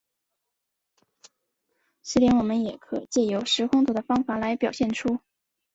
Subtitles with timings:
[2.01, 5.19] 此点我们也可藉由时空图的方法来表现出。